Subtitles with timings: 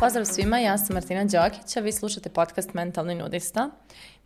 [0.00, 3.70] Pozdrav svima, ja sam Martina Đokića, vi slušate podcast Mentalni nudista.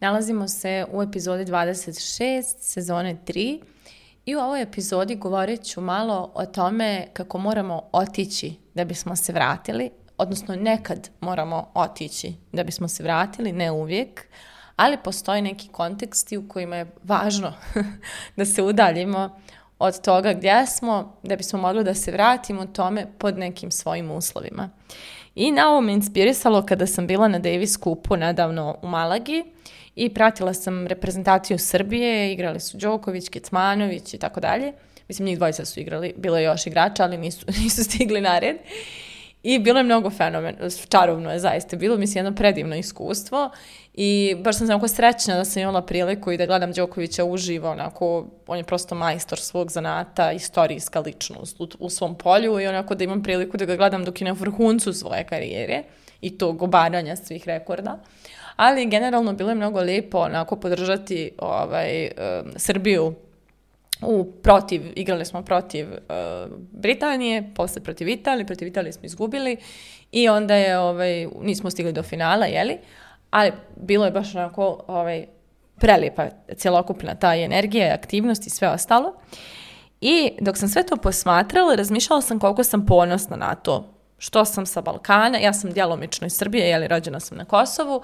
[0.01, 3.63] Nalazimo se u epizodi 26, sezone 3
[4.27, 9.33] i u ovoj epizodi govorit ću malo o tome kako moramo otići da bismo se
[9.33, 14.27] vratili, odnosno nekad moramo otići da bismo se vratili, ne uvijek,
[14.77, 17.53] ali postoji neki konteksti u kojima je važno
[18.37, 19.41] da se udaljimo
[19.79, 24.71] od toga gdje smo, da bismo mogli da se vratimo tome pod nekim svojim uslovima.
[25.35, 29.45] I na ovo me inspirisalo kada sam bila na Davis kupu nedavno u Malagi
[29.95, 34.73] i pratila sam reprezentaciju Srbije, igrali su Đoković, Kecmanović i tako dalje.
[35.09, 38.57] Mislim, njih dvojica su igrali, bilo je još igrača, ali nisu, nisu stigli na red.
[39.49, 40.57] I bilo je mnogo fenomen,
[40.89, 43.51] čarovno je zaista, bilo mi se jedno predivno iskustvo
[43.95, 48.27] i baš sam onako srećna da sam imala priliku i da gledam Đokovića uživo, onako,
[48.47, 53.05] on je prosto majstor svog zanata, istorijska ličnost u, u svom polju i onako da
[53.05, 55.83] imam priliku da ga gledam dok je na vrhuncu svoje karijere
[56.21, 57.99] i tog obaranja svih rekorda.
[58.57, 63.15] Ali generalno bilo je mnogo lijepo onako podržati ovaj, um, Srbiju
[64.03, 69.57] u protiv, igrali smo protiv uh, Britanije, posle protiv Italije, protiv Italije smo izgubili
[70.13, 72.79] i onda je, ovaj, nismo stigli do finala, jeli?
[73.31, 75.27] Ali bilo je baš onako ovaj,
[75.79, 76.27] prelijepa
[76.57, 79.15] cjelokupna ta energija, aktivnost i sve ostalo.
[80.01, 84.67] I dok sam sve to posmatrala, razmišljala sam koliko sam ponosna na to što sam
[84.67, 88.03] sa Balkana, ja sam djelomično iz Srbije, jeli rođena sam na Kosovu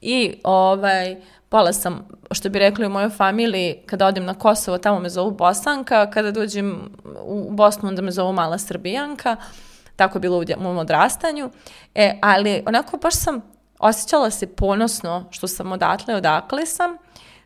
[0.00, 1.16] i ovaj,
[1.48, 5.30] Pola sam, što bi rekli u mojoj familiji, kada odem na Kosovo, tamo me zovu
[5.30, 6.90] Bosanka, kada dođem
[7.22, 9.36] u Bosnu, onda me zovu Mala Srbijanka,
[9.96, 11.50] tako je bilo u mom odrastanju.
[11.94, 13.40] E, ali onako baš sam
[13.78, 16.96] osjećala se ponosno što sam odatle, odakle sam,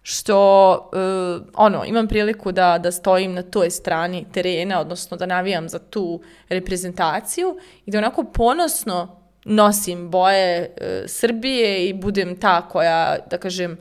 [0.03, 5.69] što uh, ono, imam priliku da, da stojim na toj strani terena, odnosno da navijam
[5.69, 13.17] za tu reprezentaciju i da onako ponosno nosim boje uh, Srbije i budem ta koja,
[13.30, 13.79] da kažem,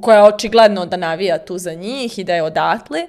[0.00, 3.06] koja očigledno da navija tu za njih i da je odatle.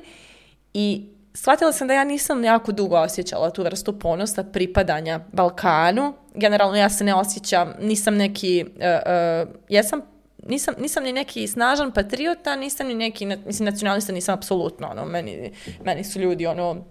[0.74, 6.14] I shvatila sam da ja nisam jako dugo osjećala tu vrstu ponosa pripadanja Balkanu.
[6.34, 10.02] Generalno ja se ne osjećam, nisam neki, uh, uh, jesam
[10.46, 15.54] nisam, nisam ni neki snažan patriota, nisam ni neki, mislim, nacionalista nisam apsolutno, ono, meni,
[15.84, 16.86] meni su ljudi, ono,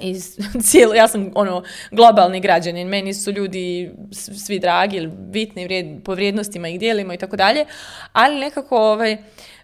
[0.00, 6.14] iz cijelo, ja sam ono globalni građanin, meni su ljudi svi dragi, bitni vrijed, po
[6.14, 7.66] vrijednostima ih dijelimo i tako dalje,
[8.12, 9.16] ali nekako ovaj,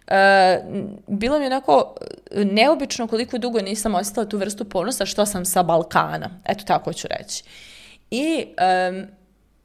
[0.09, 0.15] Uh,
[1.07, 1.95] bilo mi onako
[2.31, 6.29] neobično koliko dugo nisam osjetila tu vrstu ponosa što sam sa Balkana.
[6.45, 7.43] Eto tako ću reći.
[8.11, 8.45] I
[8.89, 9.07] um,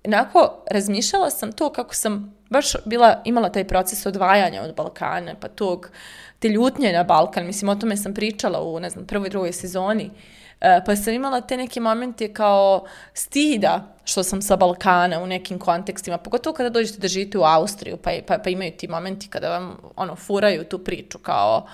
[0.04, 5.48] onako razmišljala sam to kako sam baš bila, imala taj proces odvajanja od Balkana, pa
[5.48, 5.90] tog,
[6.38, 7.46] te ljutnje na Balkan.
[7.46, 10.04] Mislim, o tome sam pričala u, ne znam, prvoj, drugoj sezoni.
[10.04, 12.84] Uh, pa sam imala te neke momente kao
[13.14, 17.96] stida što sam sa Balkana u nekim kontekstima, pogotovo kada dođete da živite u Austriju,
[17.96, 21.66] pa, pa, pa imaju ti momenti kada vam ono, furaju tu priču kao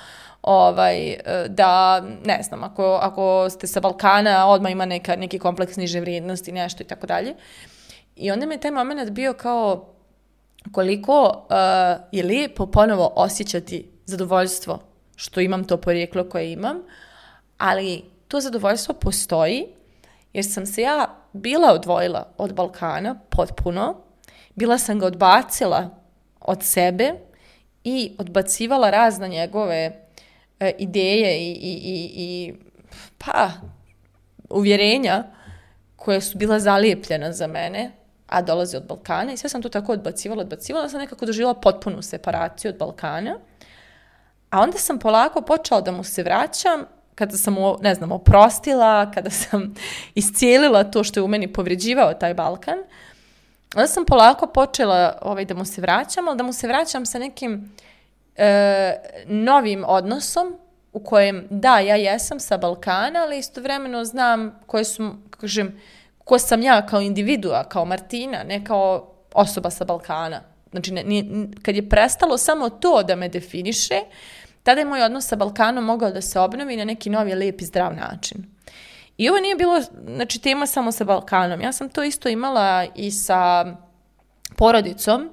[0.42, 1.18] ovaj, e,
[1.48, 6.52] da, ne znam, ako, ako ste sa Balkana, odmah ima neka, neki kompleks niže vrijednosti,
[6.52, 7.34] nešto i tako dalje.
[8.16, 9.86] I onda mi je taj moment bio kao
[10.72, 14.78] koliko uh, je lijepo ponovo osjećati zadovoljstvo
[15.16, 16.76] što imam to porijeklo koje imam,
[17.58, 19.66] ali to zadovoljstvo postoji
[20.32, 23.96] jer sam se ja bila odvojila od Balkana potpuno,
[24.54, 25.90] bila sam ga odbacila
[26.40, 27.12] od sebe
[27.84, 30.06] i odbacivala razna njegove
[30.60, 32.54] e, ideje i, i, i, i
[33.18, 33.50] pa
[34.50, 35.24] uvjerenja
[35.96, 37.90] koje su bila zalijepljena za mene,
[38.26, 42.02] a dolaze od Balkana i sve sam to tako odbacivala, odbacivala, sam nekako doživjela potpunu
[42.02, 43.38] separaciju od Balkana,
[44.50, 49.10] a onda sam polako počela da mu se vraćam kada sam mu, ne znam, oprostila,
[49.10, 49.74] kada sam
[50.14, 52.78] iscijelila to što je u meni povređivao taj Balkan,
[53.74, 57.18] onda sam polako počela ovaj, da mu se vraćam, ali da mu se vraćam sa
[57.18, 57.72] nekim
[58.36, 58.94] e,
[59.26, 60.56] novim odnosom
[60.92, 65.80] u kojem, da, ja jesam sa Balkana, ali istovremeno znam koje su, kažem,
[66.24, 70.40] ko sam ja kao individua, kao Martina, ne kao osoba sa Balkana.
[70.70, 71.24] Znači, ne, nije,
[71.62, 75.84] kad je prestalo samo to da me definiše, uh, tada je moj odnos sa Balkanom
[75.84, 78.44] mogao da se obnovi na neki novi, lijep i zdrav način.
[79.16, 79.80] I ovo nije bilo,
[80.14, 81.60] znači, tema samo sa Balkanom.
[81.60, 83.66] Ja sam to isto imala i sa
[84.56, 85.30] porodicom.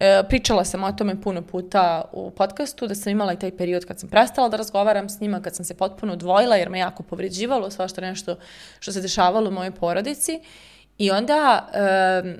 [0.00, 3.84] E, pričala sam o tome puno puta u podcastu, da sam imala i taj period
[3.84, 7.02] kad sam prestala da razgovaram s njima, kad sam se potpuno odvojila, jer me jako
[7.02, 8.36] povređivalo svašto nešto
[8.78, 10.40] što se dešavalo u mojoj porodici.
[10.98, 12.36] I onda, e,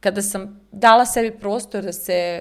[0.00, 2.40] kada sam dala sebi prostor da se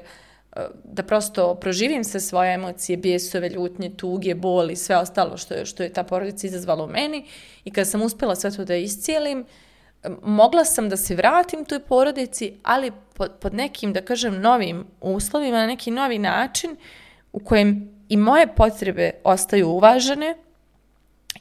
[0.84, 5.84] da prosto proživim sve svoje emocije, bijesove, ljutnje, tuge, boli, sve ostalo što je, što
[5.84, 7.26] je ta porodica izazvala u meni.
[7.64, 9.46] I kada sam uspela sve to da iscijelim,
[10.24, 15.58] mogla sam da se vratim toj porodici, ali pod, pod nekim, da kažem, novim uslovima,
[15.58, 16.76] na neki novi način
[17.34, 20.36] u kojem i moje potrebe ostaju uvažene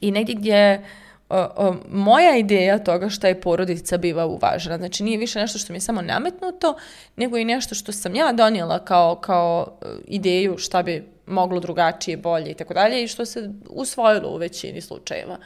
[0.00, 0.85] i negdje gdje
[1.31, 4.79] o, moja ideja toga šta je porodica biva uvažena.
[4.79, 6.77] Znači nije više nešto što mi je samo nametnuto,
[7.17, 12.17] nego i nešto što sam ja donijela kao, kao e, ideju šta bi moglo drugačije,
[12.17, 15.39] bolje i tako dalje i što se usvojilo u većini slučajeva.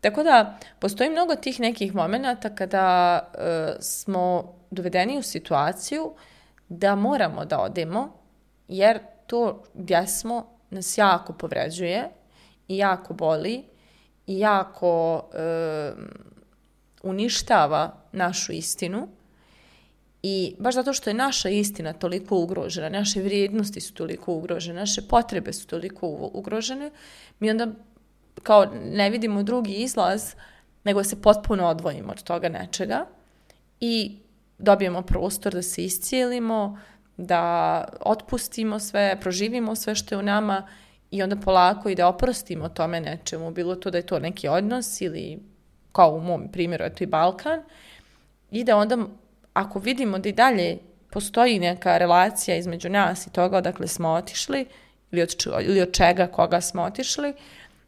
[0.00, 6.12] Tako da, postoji mnogo tih nekih momenta kada e, smo dovedeni u situaciju
[6.68, 8.12] da moramo da odemo,
[8.68, 12.08] jer to gdje smo nas jako povređuje
[12.68, 13.73] i jako boli
[14.26, 15.92] jako e,
[17.02, 19.08] uništava našu istinu
[20.22, 25.02] i baš zato što je naša istina toliko ugrožena, naše vrijednosti su toliko ugrožene, naše
[25.02, 26.90] potrebe su toliko ugrožene,
[27.40, 27.66] mi onda
[28.42, 30.34] kao ne vidimo drugi izlaz,
[30.84, 33.06] nego se potpuno odvojimo od toga nečega
[33.80, 34.16] i
[34.58, 36.78] dobijemo prostor da se iscijelimo,
[37.16, 40.68] da otpustimo sve, proživimo sve što je u nama
[41.14, 45.00] i onda polako i da oprostimo tome nečemu, bilo to da je to neki odnos
[45.00, 45.38] ili
[45.92, 47.62] kao u mom primjeru je to i Balkan,
[48.50, 48.98] i da onda
[49.52, 50.78] ako vidimo da i dalje
[51.10, 54.66] postoji neka relacija između nas i toga odakle smo otišli
[55.12, 57.34] ili od, ili od čega koga smo otišli,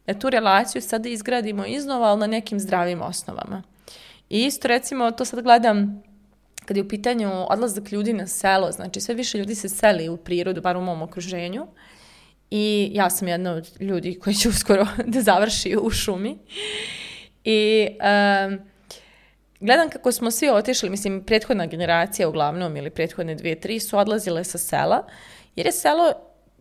[0.07, 3.63] da tu relaciju sada izgradimo iznova, ali na nekim zdravim osnovama.
[4.29, 6.03] I isto recimo, to sad gledam
[6.65, 10.17] kad je u pitanju odlazak ljudi na selo, znači sve više ljudi se seli u
[10.17, 11.67] prirodu, bar u mom okruženju,
[12.51, 16.37] I ja sam jedna od ljudi koji će uskoro da završi u šumi.
[17.43, 18.59] I um,
[19.59, 24.43] gledam kako smo svi otišli, mislim, prethodna generacija uglavnom ili prethodne dvije, tri su odlazile
[24.43, 25.07] sa sela,
[25.55, 26.13] jer je selo,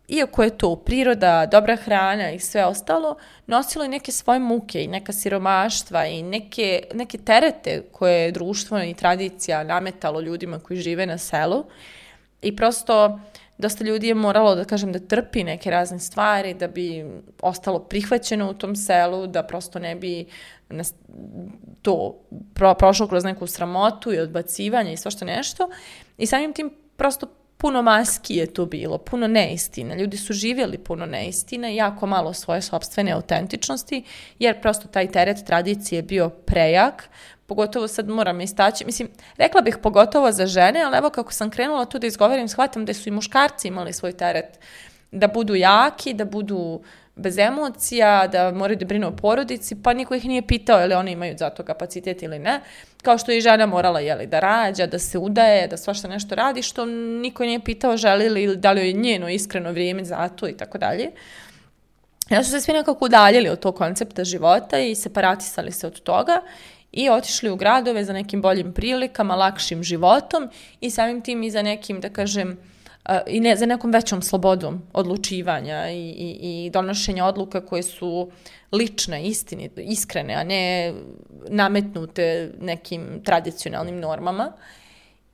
[0.09, 3.17] iako je to priroda, dobra hrana i sve ostalo,
[3.47, 8.83] nosilo i neke svoje muke i neka siromaštva i neke, neke terete koje je društvo
[8.83, 11.65] i tradicija nametalo ljudima koji žive na selu.
[12.43, 13.21] I prosto
[13.59, 17.05] dosta ljudi je moralo, da kažem, da trpi neke razne stvari, da bi
[17.43, 20.27] ostalo prihvaćeno u tom selu, da prosto ne bi
[21.83, 22.21] to
[22.55, 25.69] pro, prošlo kroz neku sramotu i odbacivanje i svašta nešto.
[26.19, 27.27] I samim tim prosto
[27.57, 29.95] puno maski je tu bilo, puno neistina.
[29.95, 34.03] Ljudi su živjeli puno neistina jako malo svoje sobstvene autentičnosti,
[34.39, 37.09] jer prosto taj teret tradicije je bio prejak,
[37.47, 41.85] pogotovo sad moram istaći, mislim, rekla bih pogotovo za žene, ali evo kako sam krenula
[41.85, 44.59] tu da izgovorim, shvatam da su i muškarci imali svoj teret
[45.11, 46.81] da budu jaki, da budu
[47.17, 50.95] bez emocija, da moraju da brinu o porodici, pa niko ih nije pitao je li
[50.95, 52.61] oni imaju za to kapacitet ili ne.
[53.03, 56.35] Kao što je i žena morala jeli, da rađa, da se udaje, da svašta nešto
[56.35, 56.85] radi, što
[57.21, 60.57] niko nije pitao želi li ili da li je njeno iskreno vrijeme za to i
[60.57, 61.11] tako dalje.
[62.31, 66.41] Ja su se svi nekako udaljili od tog koncepta života i separatisali se od toga
[66.97, 70.49] i otišli u gradove za nekim boljim prilikama, lakšim životom
[70.81, 72.59] i samim tim i za nekim, da kažem,
[73.27, 78.31] i ne, za nekom većom slobodom odlučivanja i, i, i donošenja odluka koje su
[78.73, 80.95] lične, istini, iskrene, a ne
[81.49, 84.53] nametnute nekim tradicionalnim normama.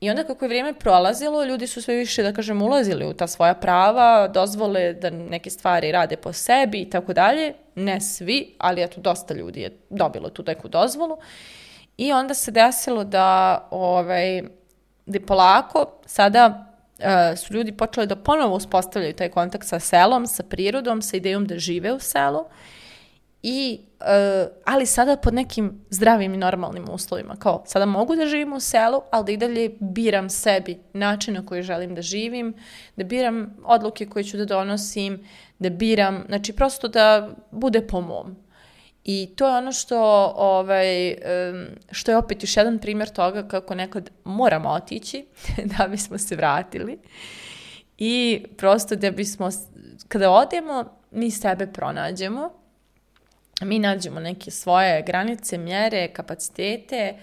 [0.00, 3.26] I onda kako je vrijeme prolazilo, ljudi su sve više, da kažem, ulazili u ta
[3.26, 7.52] svoja prava, dozvole da neke stvari rade po sebi i tako dalje.
[7.74, 11.16] Ne svi, ali eto, dosta ljudi je dobilo tu neku dozvolu.
[11.96, 14.42] I onda se desilo da, ovaj,
[15.06, 20.42] da polako sada uh, su ljudi počeli da ponovo uspostavljaju taj kontakt sa selom, sa
[20.42, 22.44] prirodom, sa idejom da žive u selu.
[23.42, 27.36] I, uh, ali sada pod nekim zdravim i normalnim uslovima.
[27.36, 31.46] Kao, sada mogu da živim u selu, ali da i dalje biram sebi način na
[31.46, 32.54] koji želim da živim,
[32.96, 35.26] da biram odluke koje ću da donosim,
[35.62, 38.36] da biram, znači prosto da bude po mom.
[39.04, 41.16] I to je ono što, ovaj,
[41.90, 45.26] što je opet još jedan primjer toga kako nekad moramo otići
[45.78, 46.98] da bismo se vratili.
[47.98, 49.48] I prosto da bismo,
[50.08, 52.50] kada odemo, mi sebe pronađemo,
[53.60, 57.14] mi nađemo neke svoje granice, mjere, kapacitete,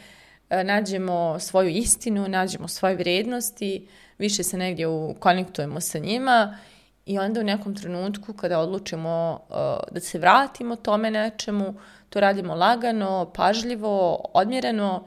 [0.50, 4.86] e, nađemo svoju istinu, nađemo svoje vrijednosti, više se negdje
[5.20, 6.79] konektujemo sa njima I
[7.20, 9.56] onda u nekom trenutku kada odlučimo uh,
[9.92, 11.74] da se vratimo tome nečemu,
[12.10, 15.06] to radimo lagano, pažljivo, odmjereno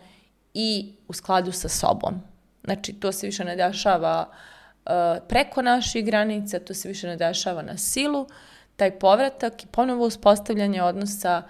[0.54, 2.22] i u skladu sa sobom.
[2.64, 4.92] Znači, to se više ne dešava uh,
[5.28, 8.26] preko naših granica, to se više ne dešava na silu.
[8.76, 11.42] Taj povratak i ponovo uspostavljanje odnosa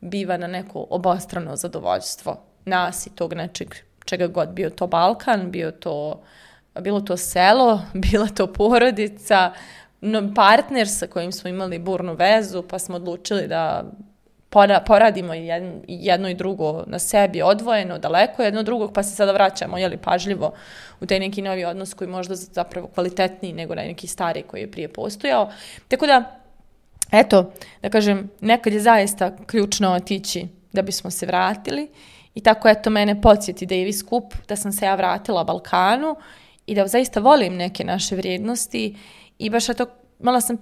[0.00, 5.70] biva na neko obostrano zadovoljstvo nas i tog nečeg, čega god bio to Balkan, bio
[5.70, 6.22] to
[6.80, 9.52] bilo to selo, bila to porodica,
[10.34, 13.84] partner sa kojim smo imali burnu vezu, pa smo odlučili da
[14.86, 15.34] poradimo
[15.88, 20.52] jedno i drugo na sebi odvojeno, daleko jedno drugog, pa se sada vraćamo jeli, pažljivo
[21.00, 24.70] u taj neki novi odnos koji možda zapravo kvalitetniji nego na neki stari koji je
[24.70, 25.50] prije postojao.
[25.88, 26.40] Tako da,
[27.12, 27.52] eto,
[27.82, 31.88] da kažem, nekad je zaista ključno otići da bismo se vratili
[32.34, 36.16] i tako eto mene podsjeti Davis skup da sam se ja vratila Balkanu
[36.66, 38.96] i da zaista volim neke naše vrijednosti
[39.40, 39.86] i baš eto
[40.18, 40.56] malo sam,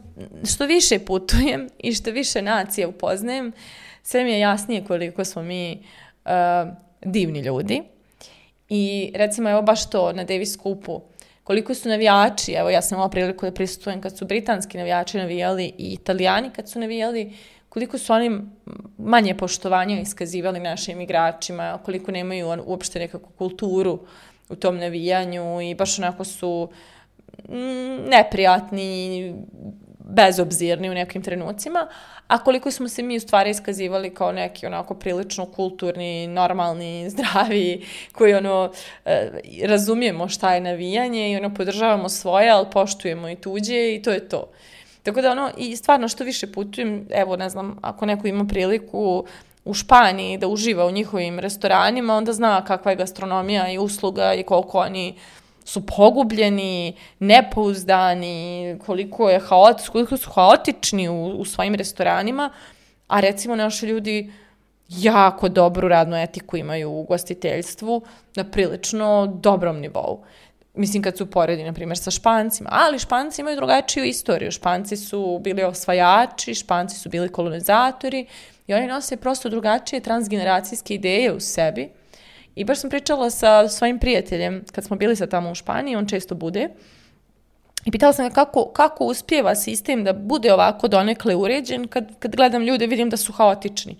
[0.53, 3.53] što više putujem i što više nacije upoznajem,
[4.03, 5.83] sve mi je jasnije koliko smo mi
[6.25, 6.31] uh,
[7.03, 7.83] divni ljudi.
[8.69, 11.01] I recimo evo baš to na Davis Kupu,
[11.45, 15.73] koliko su navijači, evo ja sam imala priliku da prisutujem kad su britanski navijači navijali
[15.79, 17.33] i italijani kad su navijali,
[17.69, 18.41] koliko su oni
[18.99, 23.99] manje poštovanja iskazivali našim igračima, koliko nemaju on, uopšte nekakvu kulturu
[24.49, 26.98] u tom navijanju i baš onako su Mm,
[28.09, 29.35] neprijatni,
[29.99, 31.89] bezobzirni u nekim trenucima,
[32.27, 37.87] a koliko smo se mi u stvari iskazivali kao neki onako prilično kulturni, normalni, zdravi,
[38.13, 38.73] koji ono,
[39.05, 39.31] e,
[39.65, 44.29] razumijemo šta je navijanje i ono podržavamo svoje, ali poštujemo i tuđe i to je
[44.29, 44.51] to.
[45.03, 49.25] Tako da ono, i stvarno što više putujem, evo ne znam, ako neko ima priliku
[49.65, 54.43] u Španiji da uživa u njihovim restoranima, onda zna kakva je gastronomija i usluga i
[54.43, 55.15] koliko oni
[55.69, 62.51] su pogubljeni, nepouzdani, koliko, je haot, koliko su haotični u, u svojim restoranima,
[63.07, 64.33] a recimo naši ljudi
[64.89, 68.03] jako dobru radnu etiku imaju u gostiteljstvu
[68.37, 70.25] na prilično dobrom nivou.
[70.75, 72.71] Mislim, kad su poredi, na primjer, sa Špancima.
[72.73, 74.51] Ali Španci imaju drugačiju istoriju.
[74.51, 78.27] Španci su bili osvajači, Španci su bili kolonizatori
[78.67, 81.89] i oni nose prosto drugačije transgeneracijske ideje u sebi
[82.59, 86.07] I baš sam pričala sa svojim prijateljem, kad smo bili sa tamo u Španiji, on
[86.07, 86.69] često bude,
[87.85, 92.37] i pitala sam ga kako, kako uspjeva sistem da bude ovako donekle uređen, kad, kad
[92.37, 93.97] gledam ljude vidim da su haotični.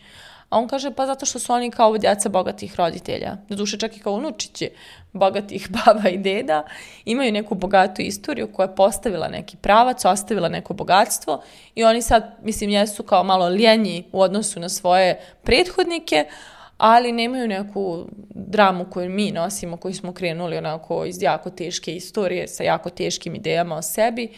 [0.49, 3.37] A on kaže, pa zato što su oni kao djeca bogatih roditelja.
[3.49, 4.71] duše čak i kao unučiće
[5.13, 6.65] bogatih baba i deda.
[7.05, 11.43] Imaju neku bogatu istoriju koja je postavila neki pravac, ostavila neko bogatstvo
[11.75, 16.27] i oni sad, mislim, jesu kao malo ljenji u odnosu na svoje prethodnike,
[16.79, 22.49] ali nemaju neku dramu koju mi nosimo, koju smo krenuli onako iz jako teške istorije,
[22.49, 24.29] sa jako teškim idejama o sebi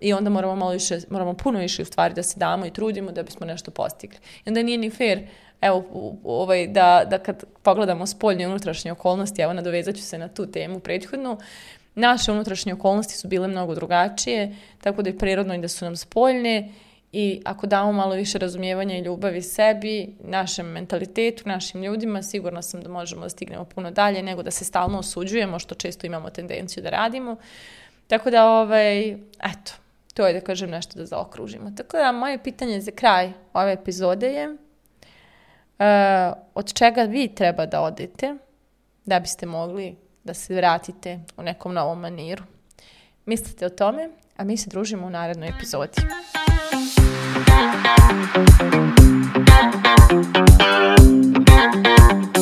[0.00, 3.12] i onda moramo malo više, moramo puno više u stvari da se damo i trudimo
[3.12, 4.18] da bismo nešto postigli.
[4.44, 5.26] I onda nije ni fair
[5.60, 5.84] evo,
[6.24, 10.46] ovaj, da, da kad pogledamo spoljne i unutrašnje okolnosti, evo nadovezat ću se na tu
[10.46, 11.38] temu prethodnu,
[11.94, 15.96] naše unutrašnje okolnosti su bile mnogo drugačije, tako da je prirodno i da su nam
[15.96, 16.72] spoljne
[17.18, 22.82] I ako damo malo više razumijevanja i ljubavi sebi, našem mentalitetu, našim ljudima, sigurno sam
[22.82, 26.82] da možemo da stignemo puno dalje nego da se stalno osuđujemo, što često imamo tendenciju
[26.82, 27.36] da radimo.
[28.06, 29.72] Tako da, ovaj, eto,
[30.14, 31.72] to je da kažem nešto da zaokružimo.
[31.76, 34.56] Tako da, moje pitanje za kraj ove epizode je uh,
[36.54, 38.34] od čega vi treba da odete
[39.04, 42.44] da biste mogli da se vratite u nekom novom maniru.
[43.26, 45.96] Mislite o tome, a mi se družimo u narednoj epizodi.
[47.56, 47.86] Thank
[52.26, 52.35] you.